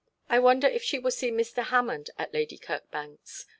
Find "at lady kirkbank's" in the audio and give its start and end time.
2.17-3.45